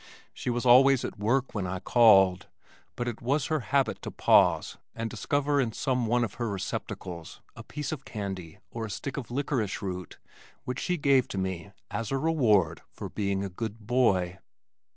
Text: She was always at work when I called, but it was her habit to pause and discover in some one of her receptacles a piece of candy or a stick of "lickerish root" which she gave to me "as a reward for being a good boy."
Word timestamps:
She 0.33 0.49
was 0.49 0.65
always 0.65 1.05
at 1.05 1.19
work 1.19 1.53
when 1.53 1.67
I 1.67 1.77
called, 1.77 2.47
but 2.95 3.07
it 3.07 3.21
was 3.21 3.45
her 3.53 3.59
habit 3.59 4.01
to 4.01 4.09
pause 4.09 4.79
and 4.95 5.07
discover 5.11 5.61
in 5.61 5.73
some 5.73 6.07
one 6.07 6.23
of 6.23 6.33
her 6.41 6.49
receptacles 6.49 7.39
a 7.55 7.61
piece 7.61 7.91
of 7.91 8.03
candy 8.03 8.57
or 8.71 8.87
a 8.87 8.89
stick 8.89 9.15
of 9.15 9.29
"lickerish 9.29 9.79
root" 9.79 10.17
which 10.63 10.79
she 10.79 10.97
gave 10.97 11.27
to 11.27 11.37
me 11.37 11.71
"as 11.91 12.11
a 12.11 12.17
reward 12.17 12.81
for 12.91 13.09
being 13.09 13.43
a 13.43 13.47
good 13.49 13.85
boy." 13.85 14.39